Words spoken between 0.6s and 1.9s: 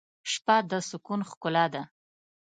د سکون ښکلا ده.